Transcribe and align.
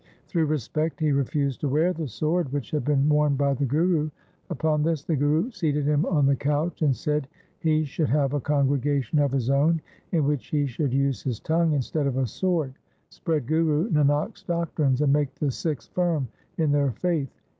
Through 0.27 0.47
respect 0.47 0.99
he 0.99 1.11
refused 1.11 1.61
to 1.61 1.69
wear 1.69 1.93
the 1.93 2.07
sword 2.07 2.51
which 2.51 2.71
had 2.71 2.83
been 2.83 3.07
worn 3.07 3.35
by 3.35 3.53
the 3.53 3.67
Guru. 3.67 4.09
Upon 4.49 4.81
this 4.81 5.03
the 5.03 5.15
Guru 5.15 5.51
seated 5.51 5.85
him 5.85 6.07
on 6.07 6.25
the 6.25 6.35
couch, 6.35 6.81
and 6.81 6.95
said 6.95 7.27
he 7.59 7.83
should 7.85 8.09
have 8.09 8.33
a 8.33 8.39
congregation 8.39 9.19
of 9.19 9.31
his 9.31 9.51
own, 9.51 9.79
in 10.11 10.25
which 10.25 10.47
he 10.47 10.65
should 10.65 10.91
use 10.91 11.21
his 11.21 11.39
tongue 11.39 11.73
instead 11.73 12.07
of 12.07 12.17
a 12.17 12.25
sword, 12.25 12.73
spread 13.09 13.45
Guru 13.45 13.91
Nanak's 13.91 14.41
doctrines, 14.41 15.01
and 15.01 15.13
make 15.13 15.35
the 15.35 15.51
Sikhs 15.51 15.85
firm 15.85 16.29
in 16.57 16.71
their 16.71 16.93
faith. 16.93 17.29